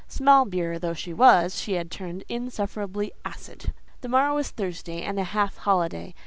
Small 0.07 0.45
beer 0.45 0.73
as 0.81 0.97
she 0.97 1.13
was, 1.13 1.59
she 1.61 1.73
had 1.73 1.91
turned 1.91 2.23
insufferably 2.27 3.11
acid. 3.23 3.71
The 4.01 4.09
morrow 4.09 4.33
was 4.33 4.49
Thursday 4.49 5.03
and 5.03 5.19
a 5.19 5.23
half 5.23 5.57
holiday. 5.57 6.15